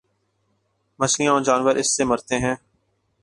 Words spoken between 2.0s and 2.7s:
مرتے ہیں۔